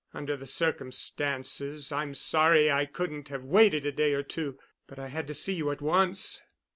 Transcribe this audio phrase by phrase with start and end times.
[0.15, 5.09] Under the circumstances, I'm sorry I couldn't have waited a day or two, but I
[5.09, 6.41] had to see you at once."